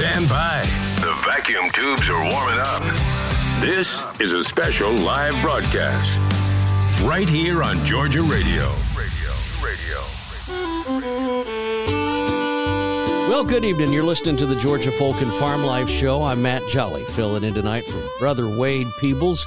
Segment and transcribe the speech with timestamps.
[0.00, 0.62] Stand by.
[1.02, 2.82] The vacuum tubes are warming up.
[3.60, 6.14] This is a special live broadcast
[7.02, 8.72] right here on Georgia Radio.
[8.96, 9.30] Radio.
[9.62, 10.00] Radio.
[13.28, 13.92] Well, good evening.
[13.92, 16.22] You're listening to the Georgia Folk and Farm Life Show.
[16.22, 19.46] I'm Matt Jolly, filling in tonight for Brother Wade Peebles,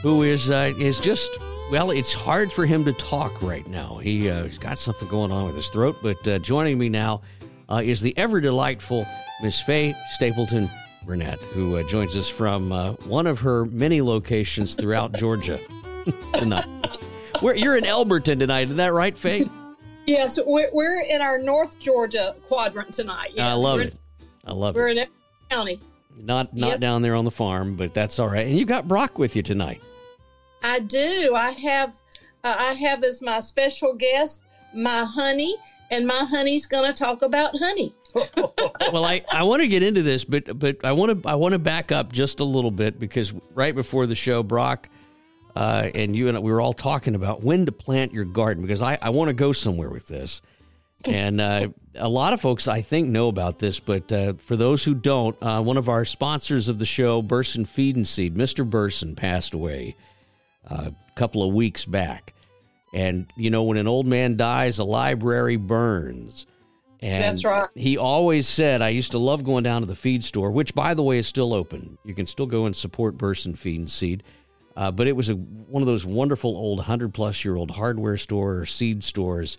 [0.00, 1.38] who is uh, is just
[1.70, 1.90] well.
[1.90, 3.98] It's hard for him to talk right now.
[3.98, 5.98] He, uh, he's got something going on with his throat.
[6.02, 7.20] But uh, joining me now
[7.70, 9.06] uh, is the ever delightful
[9.42, 10.70] Miss Faye Stapleton
[11.04, 15.60] Burnett, who uh, joins us from uh, one of her many locations throughout Georgia
[16.34, 16.66] tonight.
[17.40, 19.48] Where you're in Elberton tonight, is that right, Faye?
[20.06, 23.30] Yes, we're, we're in our North Georgia quadrant tonight.
[23.34, 23.96] Yes, I love we're, it.
[24.44, 24.78] I love it.
[24.78, 25.06] We're in
[25.50, 25.80] County.
[26.16, 26.80] Not not Yes.
[26.80, 28.46] down there on the farm, but that's all right.
[28.46, 29.80] And you got Brock with you tonight.
[30.62, 31.34] I do.
[31.34, 32.00] I have
[32.44, 34.42] uh, I have as my special guest
[34.74, 35.56] my honey,
[35.92, 37.94] and my honey's going to talk about honey.
[38.92, 41.52] well, I, I want to get into this, but but I want to I want
[41.52, 44.88] to back up just a little bit because right before the show, Brock
[45.54, 48.82] uh, and you and we were all talking about when to plant your garden because
[48.82, 50.40] I, I want to go somewhere with this,
[51.04, 54.84] and uh, a lot of folks I think know about this, but uh, for those
[54.84, 58.68] who don't, uh, one of our sponsors of the show, Burson Feed and Seed, Mr.
[58.68, 59.96] Burson, passed away
[60.70, 62.34] uh, a couple of weeks back,
[62.92, 66.46] and you know when an old man dies, a library burns.
[67.00, 67.66] And That's right.
[67.74, 70.94] he always said, I used to love going down to the feed store, which, by
[70.94, 71.98] the way, is still open.
[72.04, 74.22] You can still go and support Burson Feed and Seed.
[74.76, 78.16] Uh, but it was a, one of those wonderful old 100 plus year old hardware
[78.16, 79.58] store or seed stores.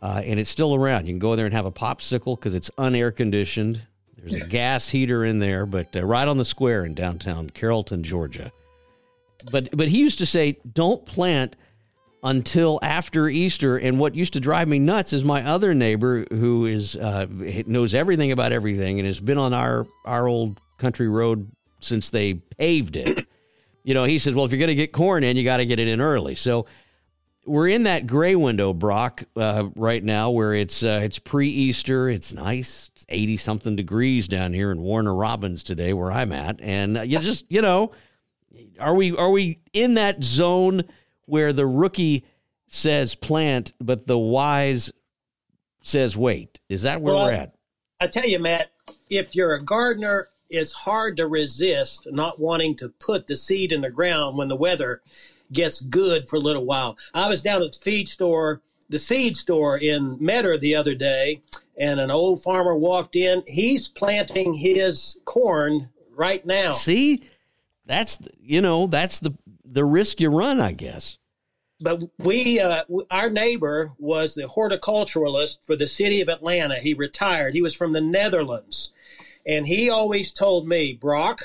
[0.00, 1.06] Uh, and it's still around.
[1.06, 3.82] You can go there and have a popsicle because it's unair conditioned.
[4.16, 8.02] There's a gas heater in there, but uh, right on the square in downtown Carrollton,
[8.02, 8.50] Georgia.
[9.52, 11.56] But but he used to say, don't plant
[12.22, 13.76] until after Easter.
[13.76, 17.26] And what used to drive me nuts is my other neighbor who is uh,
[17.66, 22.34] knows everything about everything and has been on our our old country road since they
[22.34, 23.26] paved it.
[23.84, 25.66] you know, he says, well, if you're going to get corn in, you got to
[25.66, 26.34] get it in early.
[26.34, 26.66] So
[27.48, 32.08] we're in that gray window, Brock, uh, right now, where it's uh, it's pre-Easter.
[32.08, 32.90] It's nice.
[32.94, 37.02] It's eighty something degrees down here in Warner Robins today, where I'm at, and uh,
[37.02, 37.92] you just you know,
[38.78, 40.84] are we are we in that zone
[41.28, 42.24] where the rookie
[42.68, 44.90] says plant, but the wise
[45.82, 46.60] says wait?
[46.68, 47.54] Is that where Well, we're at?
[48.00, 48.70] I tell you, Matt,
[49.10, 53.80] if you're a gardener, it's hard to resist not wanting to put the seed in
[53.80, 55.02] the ground when the weather
[55.52, 56.96] gets good for a little while.
[57.14, 61.42] I was down at the feed store, the seed store in Metter the other day,
[61.76, 63.42] and an old farmer walked in.
[63.46, 66.72] He's planting his corn right now.
[66.72, 67.24] See,
[67.86, 69.34] that's you know that's the
[69.70, 71.18] the risk you run, I guess.
[71.80, 76.76] but we uh, our neighbor was the horticulturalist for the city of atlanta.
[76.76, 77.54] He retired.
[77.54, 78.92] He was from the netherlands.
[79.46, 81.42] And he always told me brock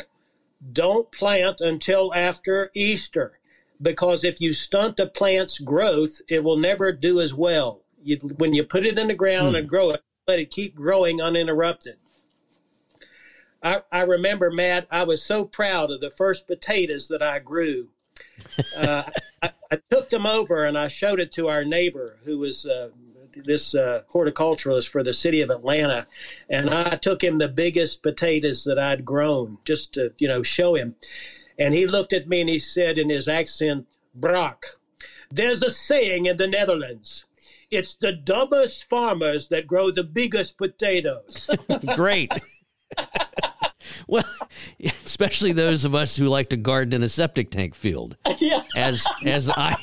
[0.72, 3.40] don't plant until after easter
[3.82, 7.84] because if you stunt the plant's growth it will never do as well.
[8.02, 11.22] You, when you put it in the ground and grow it let it keep growing
[11.22, 11.98] uninterrupted.
[13.62, 17.90] I, I remember, Matt, I was so proud of the first potatoes that I grew.
[18.76, 19.04] Uh,
[19.42, 22.90] I, I took them over and I showed it to our neighbor who was uh,
[23.36, 26.08] this uh, horticulturalist for the city of Atlanta.
[26.50, 30.76] And I took him the biggest potatoes that I'd grown just to, you know, show
[30.76, 30.96] him.
[31.58, 34.66] And he looked at me and he said in his accent, Brock,
[35.32, 37.26] there's a saying in the Netherlands.
[37.72, 41.50] It's the dumbest farmers that grow the biggest potatoes.
[41.96, 42.32] Great.
[44.08, 44.24] well,
[44.84, 48.64] especially those of us who like to garden in a septic tank field, yeah.
[48.76, 49.76] as as I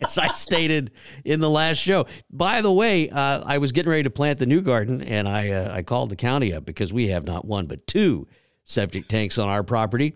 [0.00, 0.90] as I stated
[1.24, 2.06] in the last show.
[2.30, 5.50] By the way, uh, I was getting ready to plant the new garden, and I
[5.50, 8.26] uh, I called the county up because we have not one but two
[8.64, 10.14] septic tanks on our property.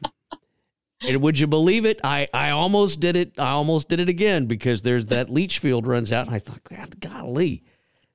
[1.03, 1.99] And would you believe it?
[2.05, 3.33] I, I almost did it.
[3.39, 6.63] I almost did it again because there's that leach field runs out, and I thought,
[6.65, 7.65] God, golly,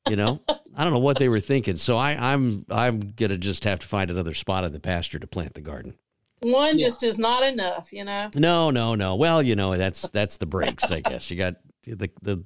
[0.09, 0.41] you know,
[0.75, 1.77] I don't know what they were thinking.
[1.77, 5.27] So I, I'm I'm gonna just have to find another spot in the pasture to
[5.27, 5.95] plant the garden.
[6.41, 8.29] One just is not enough, you know.
[8.35, 9.15] No, no, no.
[9.15, 11.31] Well, you know, that's that's the breaks, I guess.
[11.31, 11.55] You got
[11.85, 12.43] the the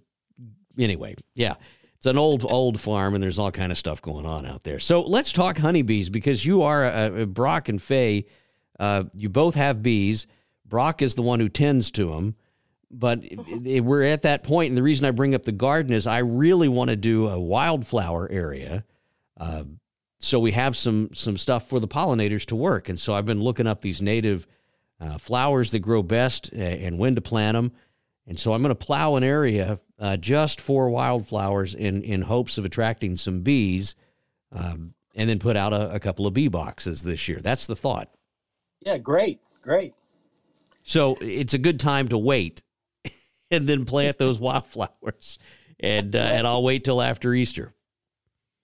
[0.77, 1.55] anyway, yeah.
[1.95, 4.79] it's an old old farm, and there's all kind of stuff going on out there.
[4.79, 8.25] So let's talk honeybees because you are uh, Brock and Faye.
[8.79, 10.27] Uh, you both have bees.
[10.65, 12.35] Brock is the one who tends to them,
[12.91, 16.19] but we're at that point, and the reason I bring up the garden is I
[16.19, 18.83] really want to do a wildflower area.
[19.37, 19.63] Uh,
[20.19, 23.41] so we have some some stuff for the pollinators to work, and so I've been
[23.41, 24.45] looking up these native
[24.99, 27.71] uh, flowers that grow best and when to plant them.
[28.27, 32.59] And so I'm going to plow an area uh, just for wildflowers in, in hopes
[32.59, 33.95] of attracting some bees
[34.51, 37.39] um, and then put out a, a, couple of bee boxes this year.
[37.41, 38.09] That's the thought.
[38.81, 39.95] Yeah, great, great.
[40.83, 42.61] So it's a good time to wait
[43.51, 45.37] and then plant those wildflowers.
[45.79, 47.73] And, uh, and I'll wait till after Easter.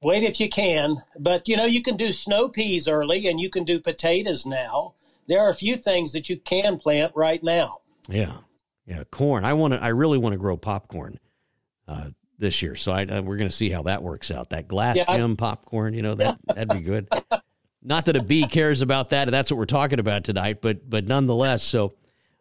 [0.03, 0.97] Wait if you can.
[1.17, 4.95] But, you know, you can do snow peas early and you can do potatoes now.
[5.27, 7.79] There are a few things that you can plant right now.
[8.07, 8.37] Yeah.
[8.87, 9.45] Yeah, corn.
[9.45, 9.81] I want to.
[9.81, 11.19] I really want to grow popcorn
[11.87, 12.75] uh, this year.
[12.75, 14.51] So I, uh, we're going to see how that works out.
[14.51, 15.93] That glass yeah, gem popcorn.
[15.93, 17.09] You know that that'd be good.
[17.81, 19.29] Not that a bee cares about that.
[19.31, 20.61] That's what we're talking about tonight.
[20.61, 21.95] But but nonetheless, so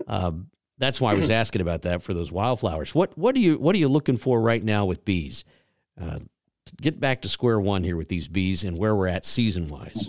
[0.07, 0.33] uh,
[0.79, 2.95] that's why I was asking about that for those wildflowers.
[2.95, 5.45] What what are you what are you looking for right now with bees?
[6.01, 6.21] Uh,
[6.81, 10.09] get back to square one here with these bees and where we're at season wise.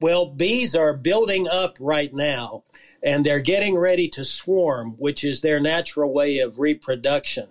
[0.00, 2.64] Well, bees are building up right now
[3.02, 7.48] and they're getting ready to swarm, which is their natural way of reproduction.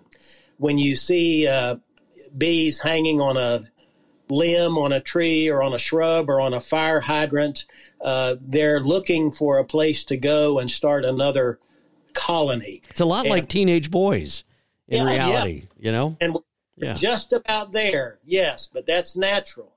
[0.56, 1.76] When you see uh,
[2.36, 3.62] bees hanging on a
[4.28, 7.66] limb, on a tree, or on a shrub, or on a fire hydrant,
[8.00, 11.58] uh, they're looking for a place to go and start another
[12.14, 12.82] colony.
[12.90, 14.44] It's a lot and, like teenage boys
[14.88, 15.86] in yeah, reality, yeah.
[15.86, 16.16] you know?
[16.20, 16.38] And
[16.76, 16.94] yeah.
[16.94, 19.72] just about there, yes, but that's natural.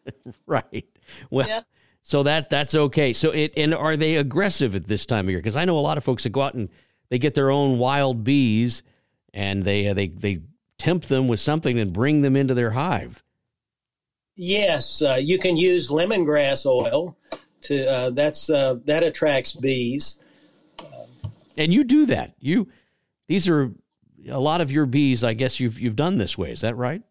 [0.46, 0.86] right.
[1.30, 1.64] Well,
[2.02, 3.12] so that that's okay.
[3.12, 5.38] So it and are they aggressive at this time of year?
[5.38, 6.68] Because I know a lot of folks that go out and
[7.08, 8.82] they get their own wild bees
[9.34, 10.40] and they uh, they they
[10.78, 13.22] tempt them with something and bring them into their hive.
[14.36, 17.16] Yes, uh, you can use lemongrass oil
[17.62, 20.19] to uh, that's uh, that attracts bees.
[21.60, 22.34] And you do that.
[22.40, 22.68] You
[23.28, 23.70] these are
[24.28, 25.22] a lot of your bees.
[25.22, 26.50] I guess you've you've done this way.
[26.50, 27.02] Is that right?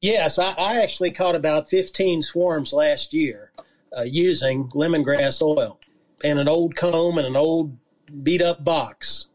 [0.00, 3.50] Yes, I, I actually caught about fifteen swarms last year
[3.96, 5.80] uh, using lemongrass oil
[6.22, 7.76] and an old comb and an old
[8.22, 9.26] beat up box.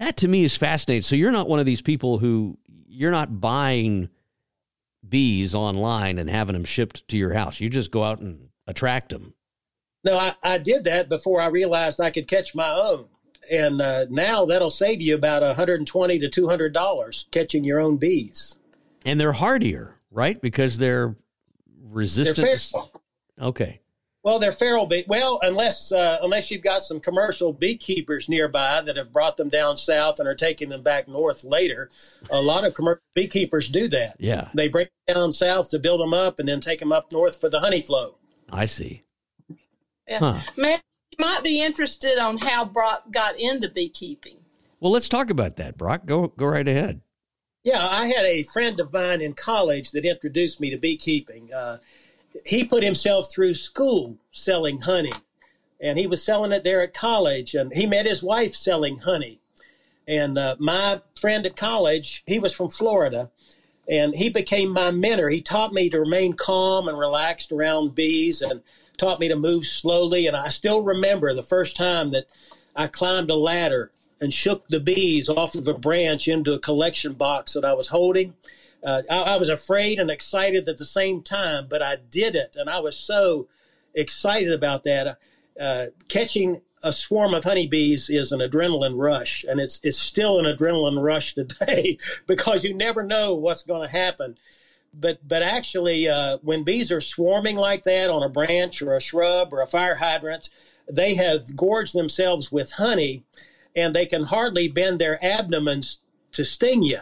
[0.00, 1.02] That to me is fascinating.
[1.02, 2.58] So you're not one of these people who
[2.88, 4.08] you're not buying
[5.08, 7.60] bees online and having them shipped to your house.
[7.60, 9.34] You just go out and attract them.
[10.02, 13.06] No, I, I did that before I realized I could catch my own.
[13.50, 18.58] And uh, now that'll save you about 120 to $200 catching your own bees.
[19.04, 20.40] And they're hardier, right?
[20.40, 21.16] Because they're
[21.82, 22.36] resistant.
[22.36, 23.80] They're Okay.
[24.24, 25.04] Well, they're feral bee.
[25.06, 29.76] Well, unless uh, unless you've got some commercial beekeepers nearby that have brought them down
[29.76, 31.90] south and are taking them back north later,
[32.30, 34.16] a lot of commercial beekeepers do that.
[34.18, 37.12] Yeah, they break them down south to build them up and then take them up
[37.12, 38.14] north for the honey flow.
[38.50, 39.02] I see.
[40.08, 40.40] Yeah, huh.
[40.56, 40.80] man,
[41.18, 44.36] you might be interested on how Brock got into beekeeping.
[44.80, 46.06] Well, let's talk about that, Brock.
[46.06, 47.00] Go go right ahead.
[47.62, 51.52] Yeah, I had a friend of mine in college that introduced me to beekeeping.
[51.52, 51.78] Uh,
[52.44, 55.12] he put himself through school selling honey
[55.80, 59.38] and he was selling it there at college and he met his wife selling honey
[60.08, 63.30] and uh, my friend at college he was from florida
[63.88, 68.42] and he became my mentor he taught me to remain calm and relaxed around bees
[68.42, 68.60] and
[68.98, 72.26] taught me to move slowly and i still remember the first time that
[72.76, 77.12] i climbed a ladder and shook the bees off of a branch into a collection
[77.12, 78.34] box that i was holding
[78.84, 82.54] uh, I, I, was afraid and excited at the same time, but I did it,
[82.54, 83.48] and I was so
[83.94, 85.18] excited about that.
[85.58, 90.44] Uh, catching a swarm of honeybees is an adrenaline rush, and it's it's still an
[90.44, 91.96] adrenaline rush today
[92.26, 94.36] because you never know what's going to happen.
[94.98, 99.00] But but actually, uh, when bees are swarming like that on a branch or a
[99.00, 100.50] shrub or a fire hydrant,
[100.90, 103.24] they have gorged themselves with honey,
[103.74, 105.98] and they can hardly bend their abdomens
[106.32, 107.00] to sting you.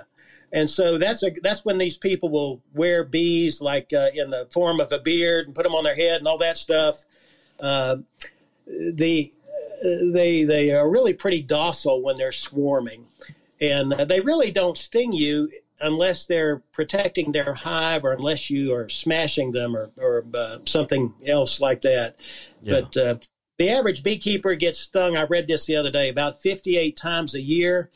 [0.52, 4.46] And so that's a, that's when these people will wear bees like uh, in the
[4.50, 7.04] form of a beard and put them on their head and all that stuff.
[7.58, 7.96] Uh,
[8.66, 9.32] the
[9.82, 13.06] they they are really pretty docile when they're swarming,
[13.60, 15.50] and uh, they really don't sting you
[15.82, 21.12] unless they're protecting their hive or unless you are smashing them or or uh, something
[21.26, 22.16] else like that.
[22.62, 22.80] Yeah.
[22.80, 23.14] But uh,
[23.58, 25.16] the average beekeeper gets stung.
[25.16, 27.90] I read this the other day about 58 times a year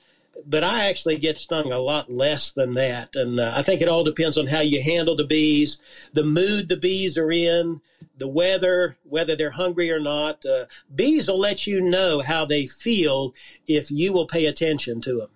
[0.45, 3.17] but I actually get stung a lot less than that.
[3.17, 5.79] And uh, I think it all depends on how you handle the bees,
[6.13, 7.81] the mood the bees are in,
[8.19, 10.45] the weather, whether they're hungry or not.
[10.45, 13.35] Uh, bees will let you know how they feel
[13.67, 15.29] if you will pay attention to them.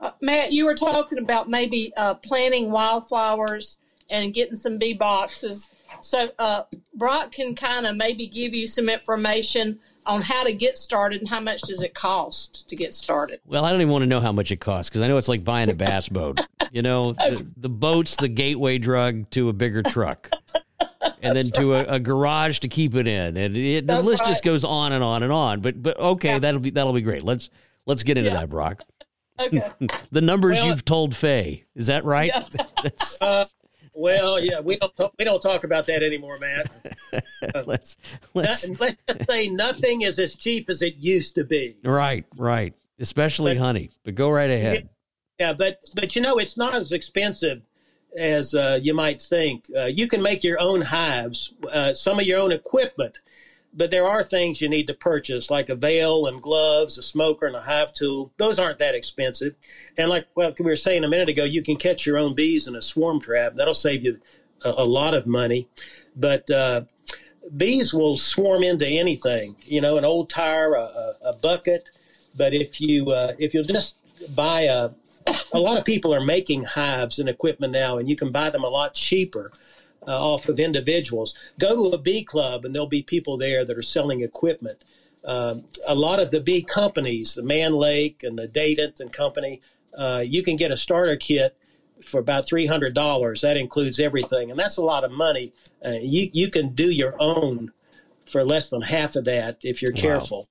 [0.00, 3.76] Uh, Matt, you were talking about maybe uh, planting wildflowers
[4.10, 5.68] and getting some bee boxes.
[6.00, 10.78] So uh, Brock can kind of maybe give you some information on how to get
[10.78, 13.40] started and how much does it cost to get started.
[13.44, 15.28] Well, I don't even want to know how much it costs because I know it's
[15.28, 16.40] like buying a bass boat.
[16.70, 20.30] You know, the, the boat's the gateway drug to a bigger truck.
[21.22, 24.28] and then to a, a, garage to keep it in, and it, the list right.
[24.28, 25.60] just goes on and on and on.
[25.60, 26.38] But but okay, yeah.
[26.38, 27.22] that'll be that'll be great.
[27.22, 27.50] Let's
[27.86, 28.38] let's get into yeah.
[28.38, 28.82] that, Brock.
[29.38, 29.70] Okay.
[30.10, 32.32] the numbers well, you've told Faye, is that right?
[32.34, 32.90] Yeah.
[33.20, 33.44] uh,
[33.92, 36.70] well, yeah, we don't we don't talk about that anymore, Matt.
[37.66, 37.96] let's
[38.34, 41.76] let's not, let's just say nothing is as cheap as it used to be.
[41.82, 42.74] Right, right.
[42.98, 43.90] Especially but, honey.
[44.04, 44.88] But go right ahead.
[45.38, 47.62] Yeah, but but you know it's not as expensive
[48.16, 49.64] as uh, you might think.
[49.76, 53.18] Uh, you can make your own hives, uh, some of your own equipment
[53.76, 57.46] but there are things you need to purchase, like a veil and gloves, a smoker
[57.46, 58.32] and a hive tool.
[58.38, 59.54] Those aren't that expensive.
[59.98, 62.66] And like well, we were saying a minute ago, you can catch your own bees
[62.66, 63.54] in a swarm trap.
[63.54, 64.18] That'll save you
[64.64, 65.68] a, a lot of money.
[66.16, 66.82] But uh,
[67.56, 71.90] bees will swarm into anything, you know, an old tire, a, a bucket.
[72.34, 73.92] But if you uh, if you'll just
[74.34, 74.90] buy a,
[75.52, 78.64] a lot of people are making hives and equipment now, and you can buy them
[78.64, 79.52] a lot cheaper
[80.06, 81.34] uh, off of individuals.
[81.58, 84.84] Go to a bee club, and there'll be people there that are selling equipment.
[85.24, 89.60] Um, a lot of the bee companies, the Mann Lake and the Dadant and Company,
[89.96, 91.56] uh, you can get a starter kit
[92.02, 93.40] for about three hundred dollars.
[93.40, 95.52] That includes everything, and that's a lot of money.
[95.84, 97.72] Uh, you you can do your own
[98.30, 100.00] for less than half of that if you're wow.
[100.00, 100.48] careful.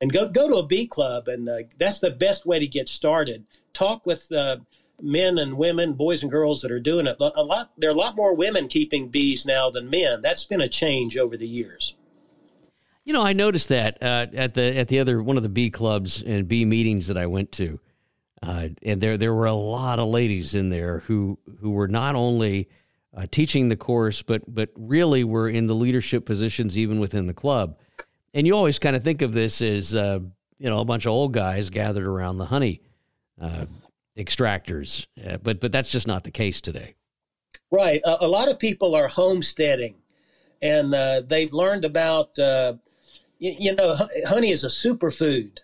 [0.00, 2.88] And go go to a bee club, and uh, that's the best way to get
[2.88, 3.44] started.
[3.72, 4.58] Talk with uh,
[5.02, 7.16] men and women, boys and girls that are doing it.
[7.20, 10.22] A lot there are a lot more women keeping bees now than men.
[10.22, 11.94] That's been a change over the years.
[13.04, 15.70] You know, I noticed that uh, at the at the other one of the bee
[15.70, 17.80] clubs and bee meetings that I went to,
[18.42, 22.14] uh, and there there were a lot of ladies in there who who were not
[22.14, 22.68] only
[23.16, 27.34] uh, teaching the course, but but really were in the leadership positions even within the
[27.34, 27.76] club.
[28.32, 30.20] And you always kind of think of this as uh,
[30.58, 32.82] you know a bunch of old guys gathered around the honey
[33.40, 33.66] uh,
[34.20, 36.94] extractors, uh, but but that's just not the case today.
[37.70, 38.00] Right.
[38.04, 39.96] a lot of people are homesteading,
[40.62, 42.74] and uh, they've learned about uh,
[43.38, 43.96] you, you, know
[44.26, 45.58] honey is a superfood,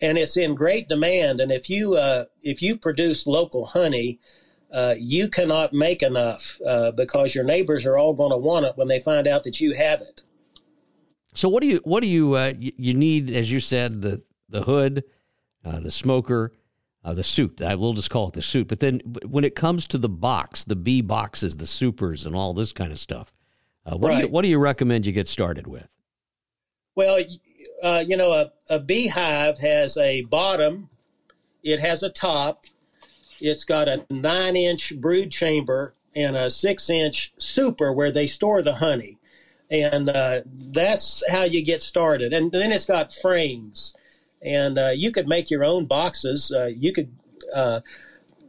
[0.00, 1.40] and it's in great demand.
[1.40, 4.20] And if you uh, if you produce local honey.
[4.68, 8.76] Uh, you cannot make enough uh, because your neighbors are all going to want it
[8.76, 10.22] when they find out that you have it.
[11.34, 15.04] So what do you what do you you need as you said the the hood,
[15.62, 16.52] the smoker,
[17.06, 17.62] uh, the suit.
[17.62, 18.66] I will just call it the suit.
[18.66, 22.52] But then when it comes to the box, the bee boxes, the supers, and all
[22.52, 23.32] this kind of stuff,
[23.86, 24.16] uh, what, right.
[24.16, 25.86] do you, what do you recommend you get started with?
[26.96, 27.22] Well,
[27.82, 30.90] uh, you know, a, a beehive has a bottom,
[31.62, 32.64] it has a top,
[33.40, 38.62] it's got a nine inch brood chamber and a six inch super where they store
[38.62, 39.16] the honey.
[39.70, 40.40] And uh,
[40.72, 42.32] that's how you get started.
[42.32, 43.94] And then it's got frames
[44.46, 46.52] and uh, you could make your own boxes.
[46.54, 47.12] Uh, you could.
[47.52, 47.80] Uh,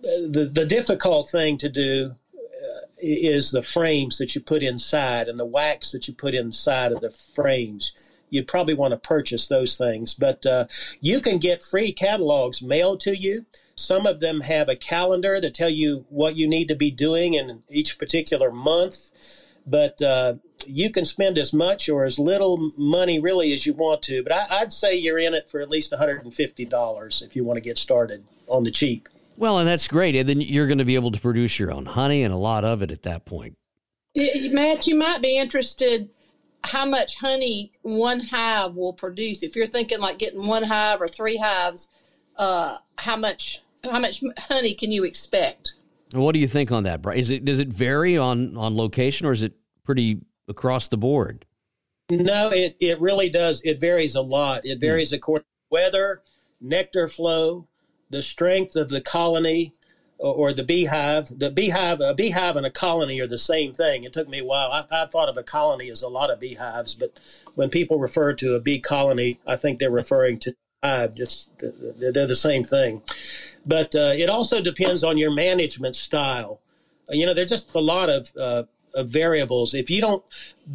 [0.01, 5.39] the the difficult thing to do uh, is the frames that you put inside and
[5.39, 7.93] the wax that you put inside of the frames.
[8.29, 10.65] You'd probably want to purchase those things, but uh,
[10.99, 13.45] you can get free catalogs mailed to you.
[13.75, 17.35] Some of them have a calendar that tell you what you need to be doing
[17.35, 19.11] in each particular month
[19.67, 24.01] but uh, you can spend as much or as little money really as you want
[24.03, 24.23] to.
[24.23, 27.61] But I, would say you're in it for at least $150 if you want to
[27.61, 29.09] get started on the cheap.
[29.35, 30.15] Well, and that's great.
[30.15, 32.63] And then you're going to be able to produce your own honey and a lot
[32.63, 33.57] of it at that point.
[34.15, 36.09] Matt, you might be interested
[36.63, 39.43] how much honey one hive will produce.
[39.43, 41.87] If you're thinking like getting one hive or three hives,
[42.35, 45.73] uh, how much how much honey can you expect?
[46.13, 47.05] What do you think on that?
[47.15, 51.45] Is it does it vary on on location or is it pretty across the board?
[52.09, 53.61] No, it it really does.
[53.65, 54.65] It varies a lot.
[54.65, 54.81] It hmm.
[54.81, 56.21] varies according to weather,
[56.61, 57.67] nectar flow,
[58.09, 59.73] the strength of the colony
[60.17, 61.37] or, or, the beehive.
[61.37, 64.03] The beehive, a beehive and a colony are the same thing.
[64.03, 64.71] It took me a while.
[64.71, 67.19] I, I thought of a colony as a lot of beehives, but
[67.55, 71.15] when people refer to a bee colony, I think they're referring to hive.
[71.15, 73.01] Just they're the same thing.
[73.65, 76.61] But uh, it also depends on your management style.
[77.09, 79.73] You know, there's just a lot of, uh, of variables.
[79.73, 80.23] If you don't,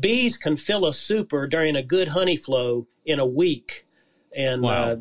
[0.00, 3.84] bees can fill a super during a good honey flow in a week,
[4.34, 4.70] and wow.
[4.70, 4.96] uh,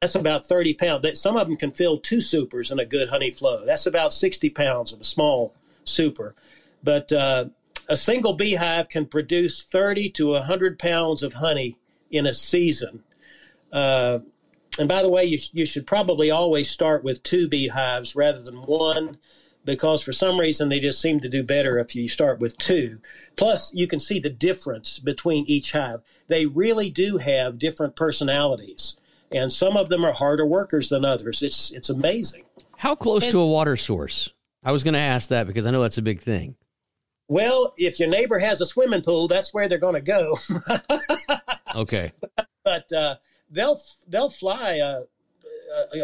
[0.00, 1.20] that's about 30 pounds.
[1.20, 3.64] Some of them can fill two supers in a good honey flow.
[3.64, 5.54] That's about 60 pounds of a small
[5.84, 6.34] super.
[6.82, 7.46] But uh,
[7.88, 11.76] a single beehive can produce 30 to 100 pounds of honey
[12.10, 13.04] in a season.
[13.72, 14.20] Uh,
[14.78, 18.62] and by the way, you, you should probably always start with two beehives rather than
[18.62, 19.18] one
[19.64, 22.98] because for some reason they just seem to do better if you start with two.
[23.36, 26.00] Plus, you can see the difference between each hive.
[26.28, 28.96] They really do have different personalities,
[29.30, 31.42] and some of them are harder workers than others.
[31.42, 32.44] It's it's amazing.
[32.76, 34.32] How close and, to a water source?
[34.64, 36.56] I was going to ask that because I know that's a big thing.
[37.28, 40.36] Well, if your neighbor has a swimming pool, that's where they're going to go.
[41.74, 42.12] okay.
[42.64, 43.16] But uh,
[43.52, 45.02] they'll they'll fly a,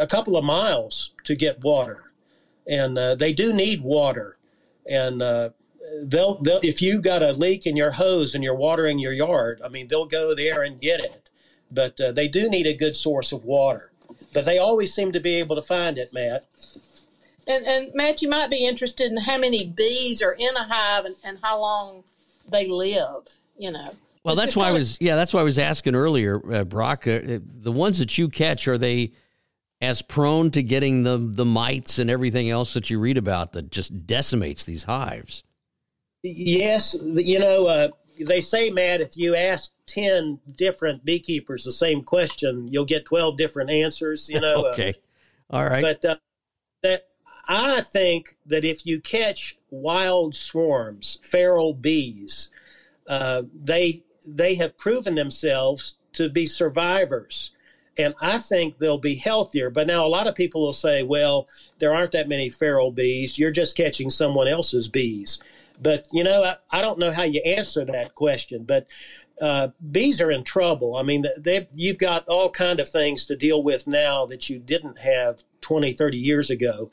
[0.01, 2.13] a, couple of miles to get water,
[2.67, 4.37] and uh, they do need water.
[4.89, 5.51] And uh,
[6.03, 9.61] they'll they'll if you've got a leak in your hose and you're watering your yard,
[9.65, 11.31] I mean they'll go there and get it.
[11.71, 13.93] But uh, they do need a good source of water.
[14.33, 16.47] But they always seem to be able to find it, Matt.
[17.47, 21.05] And, and Matt, you might be interested in how many bees are in a hive
[21.05, 22.05] and, and how long
[22.51, 23.39] they live.
[23.59, 23.91] You know.
[24.25, 27.07] Well, that's why I was yeah, that's why I was asking earlier, uh, Brock.
[27.07, 29.13] Uh, the ones that you catch are they
[29.81, 33.71] as prone to getting the the mites and everything else that you read about that
[33.71, 35.45] just decimates these hives?
[36.23, 37.89] Yes, you know uh,
[38.21, 43.37] they say, Matt, if you ask ten different beekeepers the same question, you'll get twelve
[43.37, 44.29] different answers.
[44.29, 44.49] You know.
[44.69, 44.95] Uh, okay.
[45.51, 45.83] All right.
[45.83, 46.17] But uh,
[46.83, 47.07] that
[47.47, 52.51] I think that if you catch wild swarms, feral bees,
[53.07, 54.03] uh, they
[54.35, 57.51] they have proven themselves to be survivors.
[57.97, 59.71] And I think they'll be healthier.
[59.71, 63.39] But now a lot of people will say, well, there aren't that many feral bees.
[63.39, 65.41] You're just catching someone else's bees.
[65.81, 68.63] But, you know, I, I don't know how you answer that question.
[68.65, 68.87] But
[69.41, 70.97] uh, bees are in trouble.
[70.97, 71.25] I mean,
[71.75, 75.93] you've got all kind of things to deal with now that you didn't have 20,
[75.93, 76.91] 30 years ago.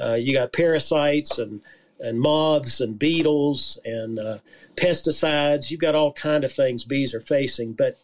[0.00, 1.60] Uh, you got parasites and
[2.00, 4.38] and moths and beetles and uh,
[4.76, 5.70] pesticides.
[5.70, 7.72] You've got all kind of things bees are facing.
[7.72, 7.98] But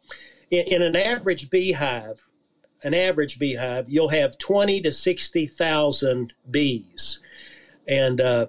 [0.50, 2.24] in, in, an average beehive,
[2.82, 7.20] an average beehive, you'll have twenty to sixty thousand bees,
[7.86, 8.46] and uh,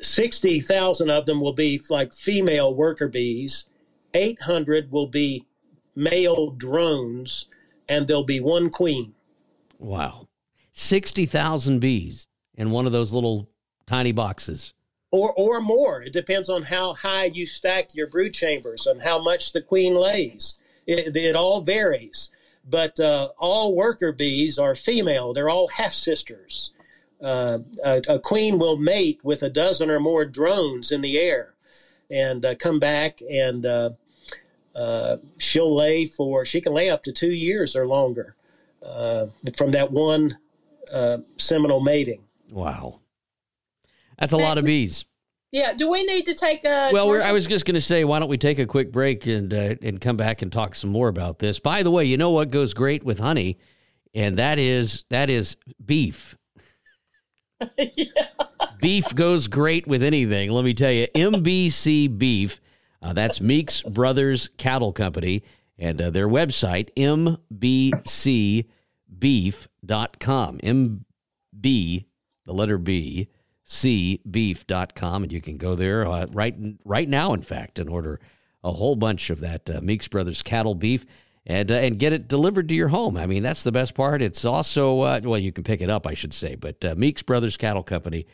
[0.00, 3.66] sixty thousand of them will be like female worker bees.
[4.14, 5.46] Eight hundred will be
[5.94, 7.46] male drones,
[7.88, 9.14] and there'll be one queen.
[9.78, 10.28] Wow,
[10.72, 13.49] sixty thousand bees in one of those little
[13.90, 14.72] tiny boxes.
[15.10, 16.00] Or, or more.
[16.02, 19.96] It depends on how high you stack your brood chambers and how much the queen
[19.96, 20.54] lays.
[20.86, 22.28] It, it all varies.
[22.64, 25.32] But uh, all worker bees are female.
[25.32, 26.70] They're all half sisters.
[27.20, 31.52] Uh, a, a, queen will mate with a dozen or more drones in the air
[32.10, 33.90] and uh, come back and uh,
[34.74, 38.36] uh, she'll lay for, she can lay up to two years or longer
[38.82, 39.26] uh,
[39.58, 40.38] from that one
[41.36, 42.22] seminal mating.
[42.50, 43.00] Wow.
[44.20, 45.04] That's a lot of bees.
[45.50, 45.72] Yeah.
[45.72, 46.90] Do we need to take a?
[46.92, 49.52] Well, I was just going to say, why don't we take a quick break and
[49.52, 51.58] uh, and come back and talk some more about this?
[51.58, 53.58] By the way, you know what goes great with honey,
[54.14, 56.36] and that is that is beef.
[57.78, 58.04] yeah.
[58.80, 60.50] Beef goes great with anything.
[60.50, 62.60] Let me tell you, MBC Beef.
[63.02, 65.42] Uh, that's Meeks Brothers Cattle Company,
[65.78, 68.64] and uh, their website mbcbeef.com.
[70.58, 72.04] MB,
[72.44, 73.28] the letter B
[73.70, 78.18] cbeef.com and you can go there uh, right right now in fact and order
[78.64, 81.06] a whole bunch of that uh, Meeks Brothers cattle beef
[81.46, 83.16] and uh, and get it delivered to your home.
[83.16, 84.22] I mean that's the best part.
[84.22, 87.22] It's also uh, well you can pick it up I should say, but uh, Meeks
[87.22, 88.26] Brothers Cattle Company,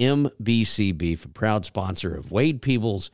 [0.00, 3.12] MBC Beef, a proud sponsor of Wade Peebles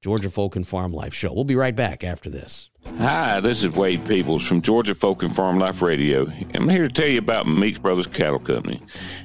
[0.00, 1.32] Georgia Folk and Farm Life Show.
[1.32, 2.70] We'll be right back after this.
[3.00, 6.30] Hi, this is Wade Peebles from Georgia Folk and Farm Life Radio.
[6.54, 8.80] I'm here to tell you about Meeks Brothers Cattle Company.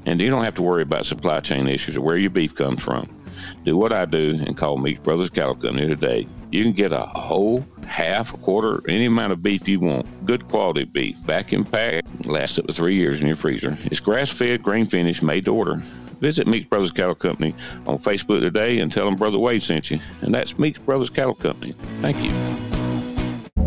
[0.07, 2.81] And you don't have to worry about supply chain issues or where your beef comes
[2.81, 3.07] from.
[3.65, 6.27] Do what I do and call Meeks Brothers Cattle Company today.
[6.51, 10.25] You can get a whole, half, a quarter, any amount of beef you want.
[10.25, 13.77] Good quality beef, vacuum packed, lasts up to three years in your freezer.
[13.83, 15.83] It's grass fed, grain finished, made to order.
[16.23, 17.53] Visit Meeks Brothers Cattle Company
[17.85, 19.99] on Facebook today and tell them Brother Wade sent you.
[20.21, 21.73] And that's Meeks Brothers Cattle Company.
[21.99, 22.72] Thank you.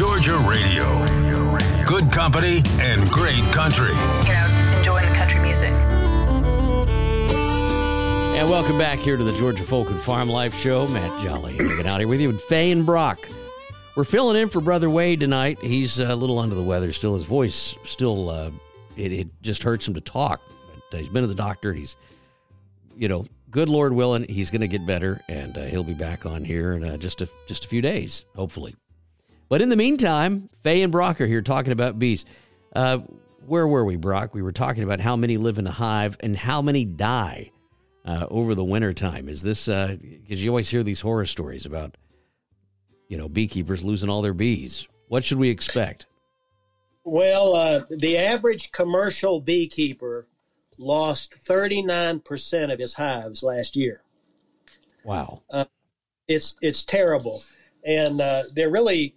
[0.00, 1.04] Georgia Radio.
[1.84, 3.90] Good company and great country.
[3.90, 5.68] You know, enjoying the country music.
[7.28, 10.88] And welcome back here to the Georgia Folk and Farm Life Show.
[10.88, 12.30] Matt Jolly hanging out here with you.
[12.30, 13.28] And Faye and Brock
[13.94, 15.58] We're filling in for Brother Wade tonight.
[15.60, 17.12] He's a little under the weather still.
[17.12, 18.52] His voice still, uh,
[18.96, 20.40] it, it just hurts him to talk.
[20.90, 21.74] But he's been to the doctor.
[21.74, 21.96] He's,
[22.96, 26.24] you know, good Lord willing, he's going to get better, and uh, he'll be back
[26.24, 28.74] on here in uh, just a just a few days, hopefully.
[29.50, 32.24] But in the meantime, Faye and Brock are here talking about bees.
[32.74, 32.98] Uh,
[33.44, 34.32] where were we, Brock?
[34.32, 37.50] We were talking about how many live in a hive and how many die
[38.04, 39.28] uh, over the winter time.
[39.28, 41.96] Is this because uh, you always hear these horror stories about
[43.08, 44.86] you know beekeepers losing all their bees?
[45.08, 46.06] What should we expect?
[47.02, 50.28] Well, uh, the average commercial beekeeper
[50.78, 54.02] lost 39% of his hives last year.
[55.04, 55.42] Wow.
[55.50, 55.64] Uh,
[56.28, 57.42] it's it's terrible.
[57.84, 59.16] And uh, they're really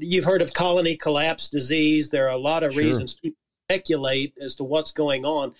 [0.00, 2.08] you've heard of colony collapse disease.
[2.10, 2.82] There are a lot of sure.
[2.82, 5.54] reasons people speculate as to what's going on.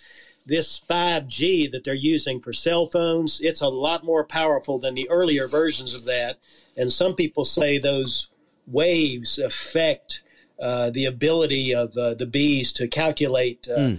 [0.46, 5.08] This 5G that they're using for cell phones, it's a lot more powerful than the
[5.10, 6.38] earlier versions of that.
[6.76, 8.28] And some people say those
[8.66, 10.22] waves affect
[10.58, 13.98] uh, the ability of uh, the bees to calculate mm.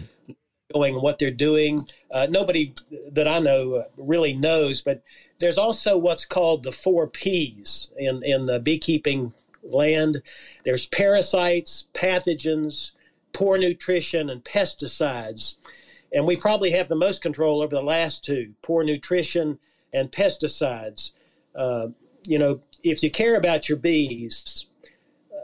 [0.73, 1.87] going what they're doing.
[2.09, 2.73] Uh, nobody
[3.11, 5.03] that I know uh, really knows, but
[5.39, 9.33] there's also what's called the four P's in in beekeeping
[9.69, 10.21] land.
[10.65, 12.91] There's parasites, pathogens,
[13.33, 15.55] poor nutrition, and pesticides.
[16.11, 19.59] And we probably have the most control over the last two poor nutrition
[19.93, 21.11] and pesticides.
[21.55, 21.87] Uh,
[22.25, 24.65] you know, if you care about your bees,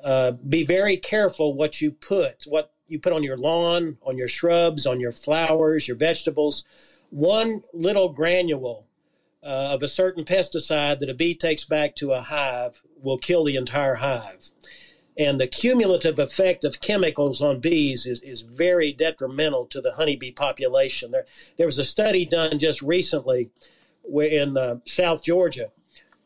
[0.03, 4.27] uh, be very careful what you put, what you put on your lawn, on your
[4.27, 6.63] shrubs, on your flowers, your vegetables.
[7.09, 8.85] One little granule
[9.45, 13.43] uh, of a certain pesticide that a bee takes back to a hive will kill
[13.43, 14.49] the entire hive.
[15.17, 20.31] And the cumulative effect of chemicals on bees is, is very detrimental to the honeybee
[20.31, 21.11] population.
[21.11, 21.25] There,
[21.57, 23.49] there was a study done just recently
[24.01, 25.71] where in uh, South Georgia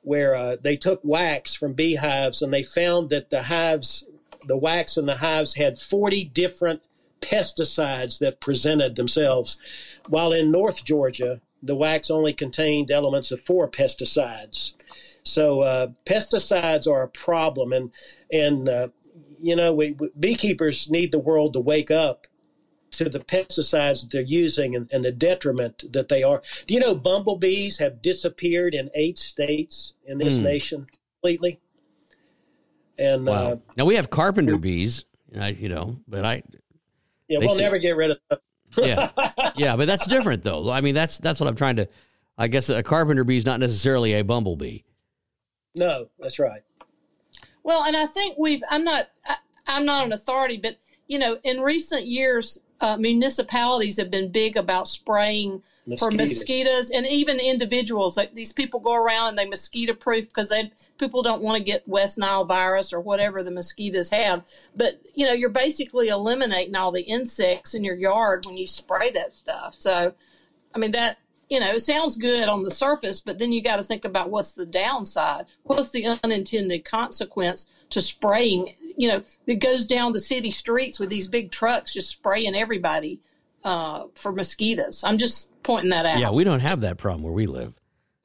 [0.02, 4.06] where uh, they took wax from beehives and they found that the hives,
[4.48, 6.82] the wax in the hives had 40 different
[7.22, 9.58] pesticides that presented themselves,
[10.08, 14.74] while in North Georgia, the wax only contained elements of four pesticides.
[15.24, 17.92] So uh, pesticides are a problem, and
[18.32, 18.88] and uh,
[19.40, 22.28] you know we, we, beekeepers need the world to wake up
[22.92, 26.42] to the pesticides that they're using and, and, the detriment that they are.
[26.66, 30.42] Do you know bumblebees have disappeared in eight states in this mm.
[30.42, 30.88] nation
[31.22, 31.60] completely?
[32.98, 33.52] And wow.
[33.52, 36.42] uh, now we have carpenter bees, you know, but I
[37.28, 38.40] yeah, we'll never get rid of them
[38.78, 39.10] yeah,
[39.56, 40.70] yeah, but that's different though.
[40.70, 41.88] I mean, that's that's what I'm trying to.
[42.38, 44.80] I guess a carpenter bee is not necessarily a bumblebee.
[45.76, 46.62] No, that's right.
[47.64, 48.64] Well, and I think we've.
[48.70, 49.10] I'm not.
[49.26, 50.78] I, I'm not an authority, but
[51.08, 56.00] you know, in recent years, uh, municipalities have been big about spraying mosquitoes.
[56.00, 58.18] for mosquitoes and even individuals.
[58.18, 61.64] Like these people go around and they mosquito proof because they people don't want to
[61.64, 64.44] get West Nile virus or whatever the mosquitoes have.
[64.76, 69.12] But you know, you're basically eliminating all the insects in your yard when you spray
[69.12, 69.76] that stuff.
[69.80, 70.14] So,
[70.74, 71.18] I mean that
[71.50, 74.30] you know, it sounds good on the surface, but then you got to think about
[74.30, 75.46] what's the downside.
[75.64, 78.76] What's the unintended consequence to spraying?
[78.96, 83.20] You know, it goes down the city streets with these big trucks just spraying everybody
[83.64, 85.04] uh, for mosquitoes.
[85.04, 86.20] I'm just pointing that out.
[86.20, 87.74] Yeah, we don't have that problem where we live.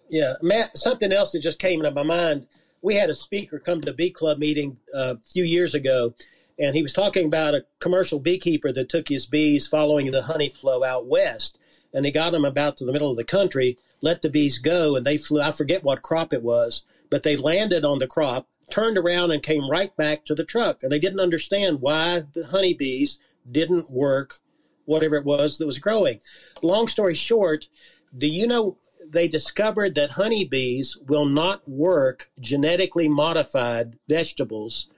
[0.09, 0.77] Yeah, Matt.
[0.77, 2.47] Something else that just came into my mind.
[2.83, 6.15] We had a speaker come to the bee club meeting uh, a few years ago,
[6.59, 10.55] and he was talking about a commercial beekeeper that took his bees following the honey
[10.61, 11.59] flow out west,
[11.93, 14.97] and they got them about to the middle of the country, let the bees go,
[14.97, 15.41] and they flew.
[15.41, 19.43] I forget what crop it was, but they landed on the crop, turned around, and
[19.43, 23.19] came right back to the truck, and they didn't understand why the honeybees
[23.51, 24.41] didn't work
[24.87, 26.21] whatever it was that was growing.
[26.63, 27.69] Long story short,
[28.17, 34.89] do you know they discovered that honeybees will not work genetically modified vegetables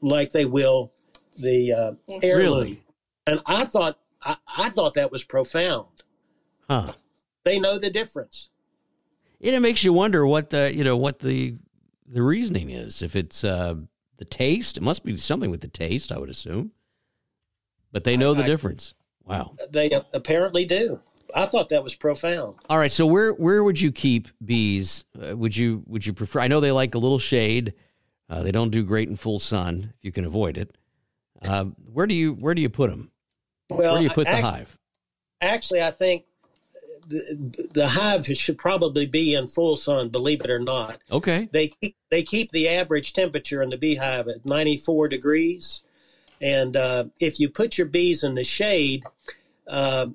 [0.00, 0.92] like they will
[1.38, 2.58] the uh, heirloom.
[2.58, 2.82] Really?
[3.26, 5.88] And I thought I, I, thought that was profound.
[6.68, 6.92] Huh.
[7.44, 8.48] They know the difference.
[9.40, 11.56] And it makes you wonder what the you know what the
[12.06, 13.02] the reasoning is.
[13.02, 13.74] If it's uh,
[14.16, 16.72] the taste, it must be something with the taste, I would assume.
[17.92, 18.94] But they know I, the I, difference.
[19.26, 19.56] Wow.
[19.70, 21.00] They apparently do.
[21.34, 22.56] I thought that was profound.
[22.70, 25.04] All right, so where where would you keep bees?
[25.20, 26.40] Uh, would you would you prefer?
[26.40, 27.74] I know they like a little shade.
[28.30, 30.76] Uh, they don't do great in full sun if you can avoid it.
[31.42, 33.10] Uh, where do you where do you put them?
[33.68, 34.78] Well, where do you put the hive?
[35.42, 36.24] Actually, I think
[37.08, 40.08] the, the hive should probably be in full sun.
[40.08, 41.00] Believe it or not.
[41.10, 41.48] Okay.
[41.52, 41.72] They
[42.10, 45.82] they keep the average temperature in the beehive at ninety four degrees.
[46.40, 49.04] And uh, if you put your bees in the shade,
[49.66, 50.06] uh,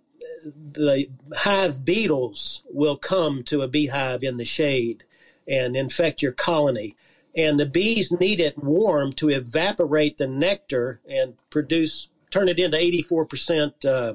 [0.73, 5.03] the hive beetles will come to a beehive in the shade
[5.47, 6.95] and infect your colony.
[7.36, 12.77] and the bees need it warm to evaporate the nectar and produce turn it into
[12.77, 14.13] 84% uh,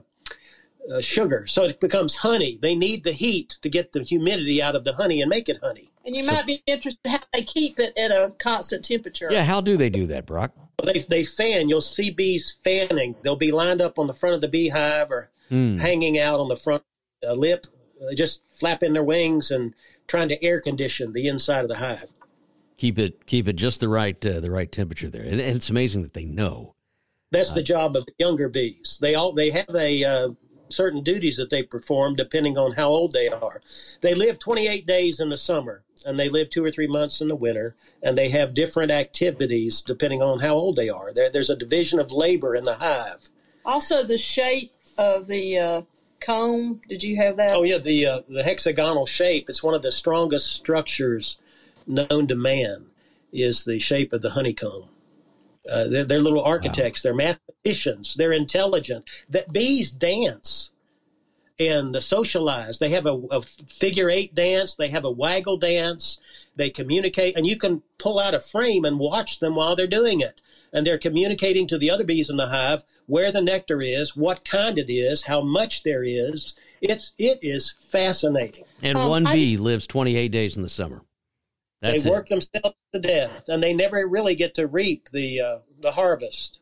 [0.93, 1.47] uh, sugar.
[1.47, 2.59] So it becomes honey.
[2.61, 5.59] They need the heat to get the humidity out of the honey and make it
[5.63, 9.29] honey And you might be interested how they keep it at a constant temperature.
[9.31, 10.53] Yeah, how do they do that, Brock?
[10.85, 14.41] they, they fan you'll see bees fanning they'll be lined up on the front of
[14.41, 15.79] the beehive or Hmm.
[15.79, 16.83] hanging out on the front
[17.27, 17.67] uh, lip
[18.03, 19.75] uh, just flapping their wings and
[20.09, 22.07] trying to air condition the inside of the hive
[22.77, 25.71] Keep it keep it just the right uh, the right temperature there, and, and it's
[25.71, 26.75] amazing that they know.
[27.31, 28.99] That's the job of the younger bees.
[29.01, 30.29] They all they have a uh,
[30.71, 33.61] certain duties that they perform depending on how old they are.
[34.01, 37.29] They live 28 days in the summer and they live two or three months in
[37.29, 41.13] the winter, and they have different activities depending on how old they are.
[41.13, 43.31] There, there's a division of labor in the hive.
[43.65, 45.83] Also, the shape of the uh,
[46.21, 46.81] comb.
[46.89, 47.55] Did you have that?
[47.55, 49.49] Oh yeah, the uh, the hexagonal shape.
[49.49, 51.39] It's one of the strongest structures
[51.87, 52.87] known to man.
[53.33, 54.89] Is the shape of the honeycomb.
[55.71, 57.03] Uh, they're, they're little architects.
[57.03, 58.15] They're mathematicians.
[58.15, 59.05] They're intelligent.
[59.29, 60.71] That bees dance
[61.59, 62.79] and socialize.
[62.79, 64.75] They have a, a figure eight dance.
[64.75, 66.19] They have a waggle dance.
[66.55, 70.21] They communicate, and you can pull out a frame and watch them while they're doing
[70.21, 70.41] it.
[70.73, 74.45] And they're communicating to the other bees in the hive where the nectar is, what
[74.45, 76.55] kind it is, how much there is.
[76.83, 78.65] It's it is fascinating.
[78.83, 81.01] And Um, one I- bee lives 28 days in the summer.
[81.81, 82.13] That's they it.
[82.13, 86.59] work themselves to death, and they never really get to reap the uh, the harvest.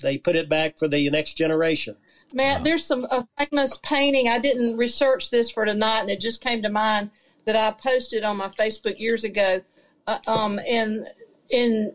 [0.00, 1.96] They put it back for the next generation.
[2.32, 4.28] Matt, there's some a famous painting.
[4.28, 7.10] I didn't research this for tonight, and it just came to mind
[7.44, 9.60] that I posted on my Facebook years ago.
[10.06, 11.06] Uh, um, and
[11.50, 11.94] in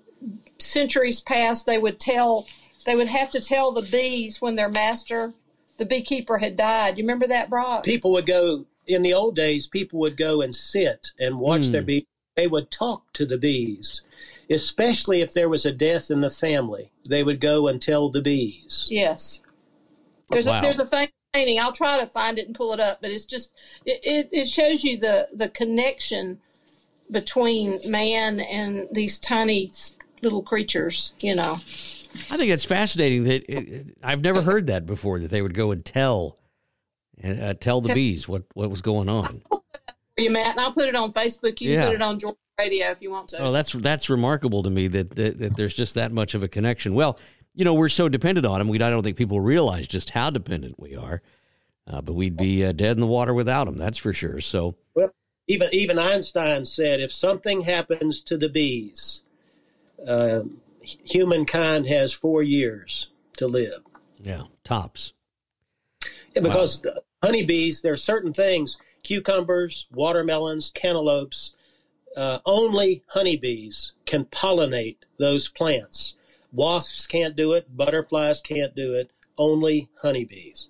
[0.59, 2.47] centuries past, they would tell,
[2.85, 5.33] they would have to tell the bees when their master,
[5.77, 6.97] the beekeeper, had died.
[6.97, 7.83] You remember that, Brock?
[7.83, 9.67] People would go in the old days.
[9.67, 11.71] People would go and sit and watch Hmm.
[11.73, 12.05] their bees.
[12.39, 13.99] They would talk to the bees,
[14.49, 16.89] especially if there was a death in the family.
[17.05, 18.87] They would go and tell the bees.
[18.89, 19.41] Yes.
[20.29, 20.59] There's Wow.
[20.59, 21.59] a there's a famous painting.
[21.59, 23.51] I'll try to find it and pull it up, but it's just
[23.85, 26.39] it, it, it shows you the the connection
[27.11, 29.73] between man and these tiny
[30.21, 31.11] little creatures.
[31.19, 31.55] You know.
[32.31, 35.19] I think it's fascinating that it, I've never heard that before.
[35.19, 36.37] That they would go and tell
[37.21, 39.41] and uh, tell the bees what what was going on.
[40.19, 41.59] You Matt, and I'll put it on Facebook.
[41.61, 41.81] You Yeah.
[41.81, 43.39] can put it on Georgia Radio if you want to.
[43.39, 46.47] Oh, that's that's remarkable to me that, that that there's just that much of a
[46.47, 46.93] connection.
[46.93, 47.17] Well,
[47.55, 48.67] you know, we're so dependent on them.
[48.67, 51.21] We I don't think people realize just how dependent we are.
[51.87, 53.75] Uh, but we'd be uh, dead in the water without them.
[53.75, 54.41] That's for sure.
[54.41, 55.09] So Well,
[55.47, 59.21] even even Einstein said if something happens to the bees,
[60.07, 60.41] uh,
[60.83, 63.81] humankind has four years to live.
[64.21, 65.13] yeah, tops.
[66.35, 66.85] Yeah, because
[67.23, 71.53] honeybees, there are certain things, cucumbers, watermelons, cantaloupes,
[72.15, 76.15] uh, only honeybees can pollinate those plants.
[76.51, 80.69] Wasps can't do it, butterflies can't do it, only honeybees.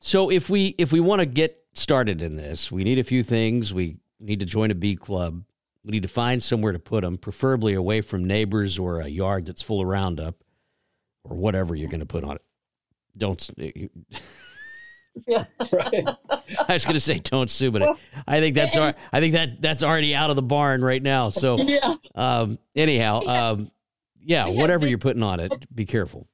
[0.00, 3.22] So if we if we want to get started in this, we need a few
[3.22, 3.72] things.
[3.72, 5.42] We need to join a bee club.
[5.84, 9.46] We need to find somewhere to put them, preferably away from neighbors or a yard
[9.46, 10.34] that's full of Roundup
[11.24, 12.42] or whatever you're going to put on it.
[13.16, 13.50] Don't.
[15.16, 15.44] s- you- Yeah.
[15.72, 16.04] Right.
[16.68, 17.94] I was going to say don't sue, but I-
[18.26, 21.28] I think that's al- I think that that's already out of the barn right now.
[21.30, 21.94] So Yeah.
[22.14, 23.70] um, anyhow, um,
[24.24, 26.26] yeah, We whatever big- you're putting on it, be careful.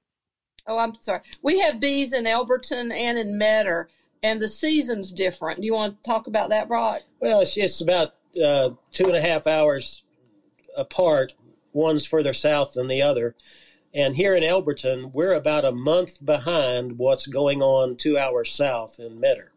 [0.67, 1.21] Oh, I'm sorry.
[1.43, 3.89] We have bees in Elberton and in Metter,
[4.23, 5.61] and the season's different.
[5.61, 7.03] Do you want to talk about that, Brock?
[7.21, 10.03] Well, it's, it's about uh, two and a half hours
[10.77, 11.35] apart.
[11.73, 13.35] One's further south than the other.
[13.95, 18.99] And here in Elberton, we're about a month behind what's going on two hours south
[18.99, 19.53] in Metter.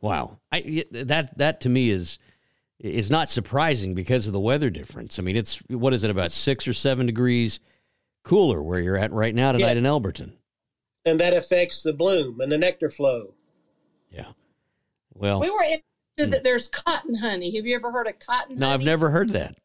[0.00, 2.18] Wow, I, that that to me is
[2.80, 5.18] is not surprising because of the weather difference.
[5.18, 7.60] I mean, it's what is it about six or seven degrees
[8.24, 9.78] cooler where you're at right now tonight Yeah.
[9.78, 10.32] in Elberton.
[11.04, 13.34] And that affects the bloom and the nectar flow.
[14.10, 14.32] Yeah.
[15.14, 17.54] Well, We were interested that there's cotton honey.
[17.56, 18.74] Have you ever heard of cotton no, honey?
[18.74, 19.56] I've never heard that.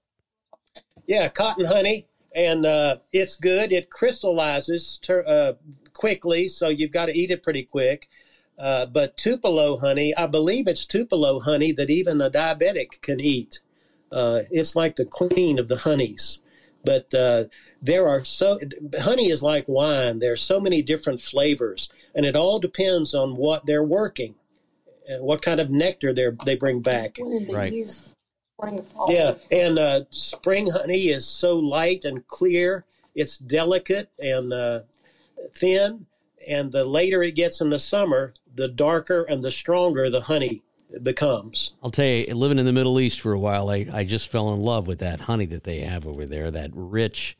[1.06, 3.71] Yeah, cotton honey, and uh, it's good.
[3.71, 5.54] It crystallizes ter- uh,
[5.93, 8.08] quickly, so you've got to eat it pretty quick.
[8.60, 13.60] Uh, but Tupelo honey, I believe it's Tupelo honey that even a diabetic can eat.
[14.12, 16.38] Uh, it's like the queen of the honeys.
[16.86, 17.45] But uh,
[17.82, 18.60] there are so
[19.00, 20.19] honey is like wine.
[20.19, 24.36] There are so many different flavors, and it all depends on what they're working,
[25.10, 27.17] and what kind of nectar they they bring back.
[27.17, 27.73] One in the Right.
[28.63, 29.12] Year, spring, fall.
[29.12, 32.86] Yeah, and uh, spring honey is so light and clear.
[33.15, 34.82] It's delicate and uh,
[35.54, 36.06] thin,
[36.48, 40.62] and the later it gets in the summer, the darker and the stronger the honey
[41.04, 41.74] becomes.
[41.84, 44.54] I'll tell you, living in the Middle East for a while, I, I just fell
[44.54, 46.50] in love with that honey that they have over there.
[46.52, 47.38] That rich,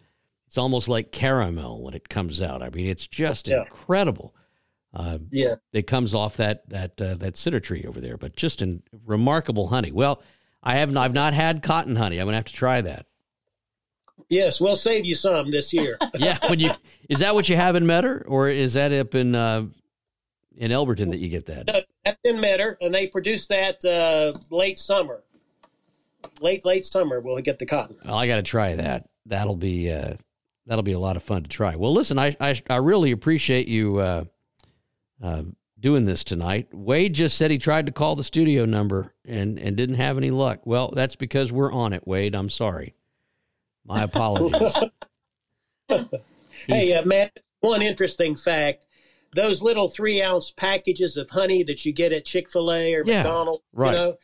[0.48, 2.62] it's almost like caramel when it comes out.
[2.62, 3.62] I mean, it's just Yeah.
[3.62, 4.36] incredible.
[4.94, 5.56] Uh, Yeah.
[5.74, 9.68] it comes off that that uh, that cedar tree over there, but just in remarkable
[9.68, 9.92] honey.
[9.92, 10.22] Well,
[10.64, 10.98] I haven't.
[10.98, 12.20] I've not had cotton honey.
[12.20, 13.06] I'm gonna have to try that.
[14.30, 15.98] Yes, we'll save you some this year.
[16.18, 16.72] Yeah, when you
[17.10, 19.68] is that what you have in Metter, or is that up in uh,
[20.58, 21.68] in Elberton that you get that?
[21.68, 25.24] No, That's in Metter, and they produce that uh, late summer.
[26.42, 27.96] Late, late summer, we'll get the cotton.
[28.04, 29.08] Well, I got to try that.
[29.26, 30.16] That'll be uh,
[30.66, 31.76] that'll be a lot of fun to try.
[31.76, 34.24] Well, listen, I I, I really appreciate you uh,
[35.22, 35.44] uh,
[35.80, 36.68] doing this tonight.
[36.74, 40.32] Wade just said he tried to call the studio number and and didn't have any
[40.32, 40.62] luck.
[40.66, 42.36] Well, that's because we're on it, Wade.
[42.36, 42.96] I'm sorry.
[43.86, 44.74] My apologies.
[46.68, 48.86] Hey, uh, Matt, one interesting fact.
[49.34, 53.04] Those little three ounce packages of honey that you get at Chick fil A or
[53.06, 53.92] Yeah, McDonald's, right.
[53.92, 54.16] you know,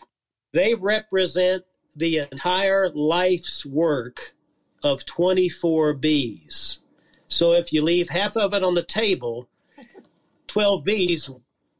[0.51, 1.63] they represent
[1.95, 4.33] the entire life's work
[4.83, 6.79] of 24 bees.
[7.27, 9.47] So if you leave half of it on the table,
[10.47, 11.29] 12 bees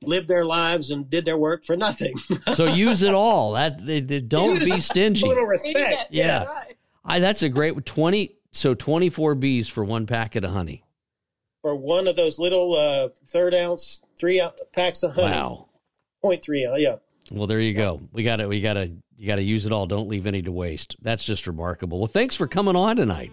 [0.06, 2.14] lived their lives and did their work for nothing.
[2.54, 3.54] so use it all.
[3.54, 5.26] That they, they don't Use be stingy.
[5.26, 6.08] a little respect.
[6.12, 6.46] Yeah.
[6.46, 6.78] Right.
[7.06, 8.38] I, that's a great twenty.
[8.52, 10.84] So twenty four bees for one packet of honey.
[11.62, 15.32] For one of those little uh, third ounce, three ounce packs of honey.
[15.32, 15.70] Wow.
[16.22, 16.96] Point three, uh, yeah.
[17.32, 18.02] Well, there you go.
[18.12, 19.86] We got to we got to you got to use it all.
[19.86, 20.96] Don't leave any to waste.
[21.02, 22.00] That's just remarkable.
[22.00, 23.32] Well, thanks for coming on tonight.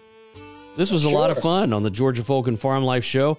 [0.77, 3.37] This was a lot of fun on the Georgia Folk and Farm Life show.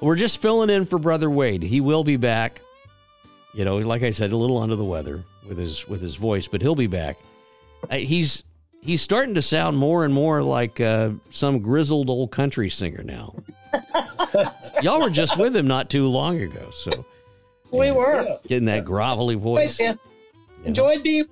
[0.00, 1.62] We're just filling in for brother Wade.
[1.62, 2.62] He will be back.
[3.52, 6.46] You know, like I said, a little under the weather with his with his voice,
[6.46, 7.18] but he'll be back.
[7.90, 8.44] Uh, he's
[8.80, 13.34] he's starting to sound more and more like uh, some grizzled old country singer now.
[14.82, 17.04] Y'all were just with him not too long ago, so
[17.72, 18.38] We were.
[18.46, 19.80] getting that grovelly voice.
[19.80, 19.94] Yeah.
[20.64, 21.26] Enjoyed being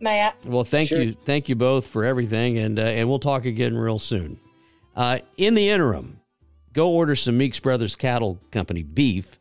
[0.00, 0.36] Matt.
[0.46, 1.00] Well, thank Sure.
[1.00, 4.38] you, thank you both for everything, and uh, and we'll talk again real soon.
[4.96, 6.18] Uh, in the interim,
[6.72, 9.38] go order some Meeks Brothers Cattle Company beef.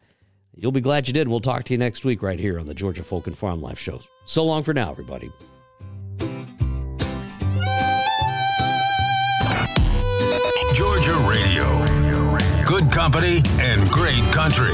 [0.58, 1.28] You'll be glad you did.
[1.28, 3.80] We'll talk to you next week right here on the Georgia Folk and Farm Life
[3.80, 4.08] shows.
[4.26, 5.32] So long for now, everybody.
[10.74, 11.86] Georgia Radio.
[12.65, 14.74] Good company and great country.